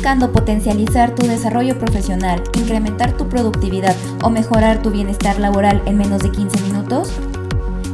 [0.00, 6.22] buscando potencializar tu desarrollo profesional, incrementar tu productividad o mejorar tu bienestar laboral en menos
[6.22, 7.12] de 15 minutos?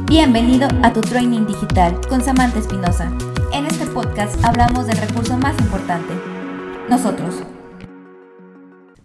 [0.05, 3.11] Bienvenido a tu Training Digital con Samantha Espinosa.
[3.51, 6.13] En este podcast hablamos del recurso más importante,
[6.87, 7.43] nosotros.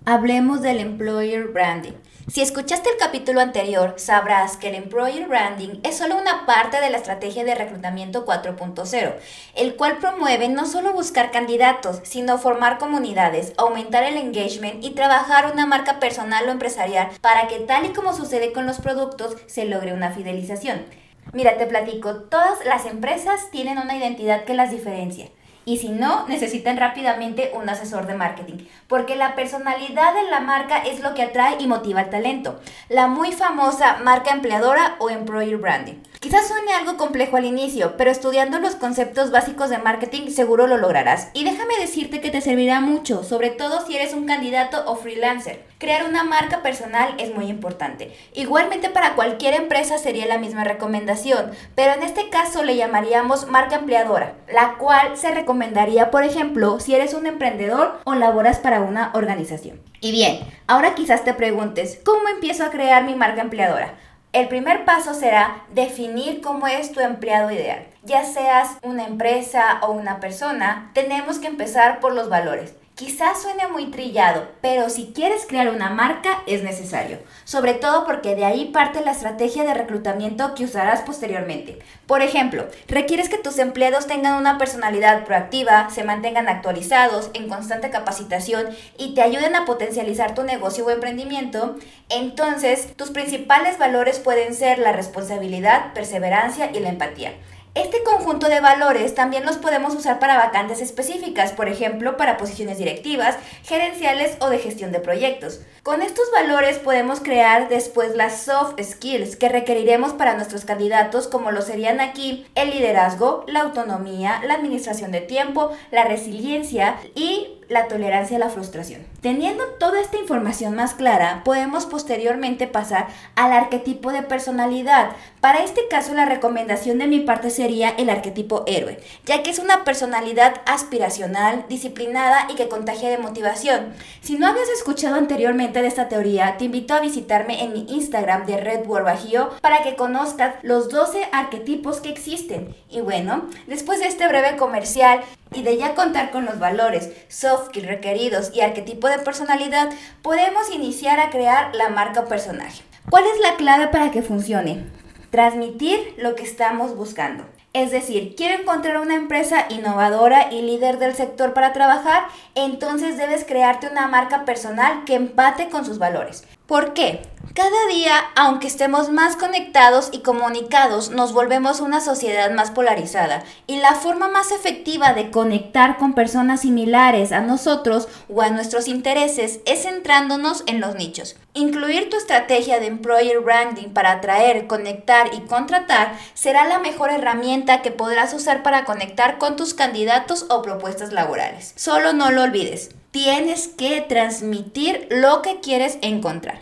[0.04, 1.92] Hablemos del Employer Branding.
[2.26, 6.90] Si escuchaste el capítulo anterior, sabrás que el Employer Branding es solo una parte de
[6.90, 9.14] la estrategia de reclutamiento 4.0,
[9.54, 15.52] el cual promueve no solo buscar candidatos, sino formar comunidades, aumentar el engagement y trabajar
[15.52, 19.66] una marca personal o empresarial para que tal y como sucede con los productos, se
[19.66, 20.84] logre una fidelización.
[21.32, 25.28] Mira, te platico, todas las empresas tienen una identidad que las diferencia
[25.64, 30.78] y si no, necesitan rápidamente un asesor de marketing, porque la personalidad de la marca
[30.78, 32.60] es lo que atrae y motiva el talento.
[32.88, 35.96] La muy famosa marca empleadora o employer branding.
[36.22, 40.76] Quizás suene algo complejo al inicio, pero estudiando los conceptos básicos de marketing seguro lo
[40.76, 41.30] lograrás.
[41.34, 45.64] Y déjame decirte que te servirá mucho, sobre todo si eres un candidato o freelancer.
[45.78, 48.16] Crear una marca personal es muy importante.
[48.34, 53.74] Igualmente para cualquier empresa sería la misma recomendación, pero en este caso le llamaríamos marca
[53.74, 59.10] empleadora, la cual se recomendaría, por ejemplo, si eres un emprendedor o laboras para una
[59.14, 59.80] organización.
[60.00, 63.96] Y bien, ahora quizás te preguntes, ¿cómo empiezo a crear mi marca empleadora?
[64.32, 67.84] El primer paso será definir cómo es tu empleado ideal.
[68.02, 72.74] Ya seas una empresa o una persona, tenemos que empezar por los valores.
[73.04, 78.36] Quizás suene muy trillado, pero si quieres crear una marca es necesario, sobre todo porque
[78.36, 81.80] de ahí parte la estrategia de reclutamiento que usarás posteriormente.
[82.06, 87.90] Por ejemplo, requieres que tus empleados tengan una personalidad proactiva, se mantengan actualizados, en constante
[87.90, 91.74] capacitación y te ayuden a potencializar tu negocio o emprendimiento,
[92.08, 97.32] entonces tus principales valores pueden ser la responsabilidad, perseverancia y la empatía.
[97.74, 102.76] Este conjunto de valores también los podemos usar para vacantes específicas, por ejemplo, para posiciones
[102.76, 105.60] directivas, gerenciales o de gestión de proyectos.
[105.82, 111.50] Con estos valores podemos crear después las soft skills que requeriremos para nuestros candidatos, como
[111.50, 117.88] lo serían aquí el liderazgo, la autonomía, la administración de tiempo, la resiliencia y la
[117.88, 119.06] tolerancia a la frustración.
[119.20, 125.10] Teniendo toda esta información más clara, podemos posteriormente pasar al arquetipo de personalidad.
[125.40, 129.58] Para este caso, la recomendación de mi parte sería el arquetipo héroe, ya que es
[129.58, 133.92] una personalidad aspiracional, disciplinada y que contagia de motivación.
[134.20, 138.46] Si no habías escuchado anteriormente de esta teoría, te invito a visitarme en mi Instagram
[138.46, 142.74] de Red Bull Bajío para que conozcas los 12 arquetipos que existen.
[142.88, 145.22] Y bueno, después de este breve comercial,
[145.54, 149.90] y de ya contar con los valores, soft skills requeridos y arquetipo de personalidad,
[150.22, 152.82] podemos iniciar a crear la marca personaje.
[153.10, 154.84] ¿Cuál es la clave para que funcione?
[155.30, 157.44] Transmitir lo que estamos buscando.
[157.72, 162.24] Es decir, quiero encontrar una empresa innovadora y líder del sector para trabajar,
[162.54, 166.44] entonces debes crearte una marca personal que empate con sus valores.
[166.66, 167.22] ¿Por qué?
[167.54, 173.76] Cada día, aunque estemos más conectados y comunicados, nos volvemos una sociedad más polarizada y
[173.76, 179.60] la forma más efectiva de conectar con personas similares a nosotros o a nuestros intereses
[179.66, 181.36] es centrándonos en los nichos.
[181.52, 187.82] Incluir tu estrategia de employer branding para atraer, conectar y contratar será la mejor herramienta
[187.82, 191.74] que podrás usar para conectar con tus candidatos o propuestas laborales.
[191.76, 196.58] Solo no lo olvides, tienes que transmitir lo que quieres encontrar.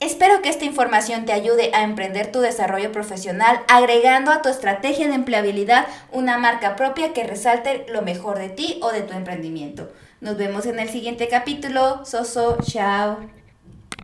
[0.00, 5.08] Espero que esta información te ayude a emprender tu desarrollo profesional agregando a tu estrategia
[5.08, 9.90] de empleabilidad una marca propia que resalte lo mejor de ti o de tu emprendimiento.
[10.20, 12.04] Nos vemos en el siguiente capítulo.
[12.04, 13.37] Soso, chao.